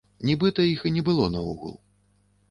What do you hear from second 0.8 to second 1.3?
і не было